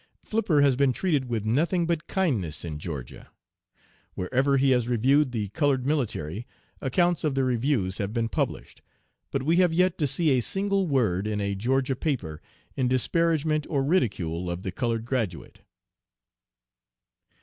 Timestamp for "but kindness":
1.85-2.65